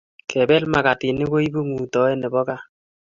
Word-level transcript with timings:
Kepel 0.29 0.63
makatinik 0.71 1.29
koipu 1.31 1.59
ngutoet 1.67 2.15
nebo 2.17 2.39
kaa 2.47 2.63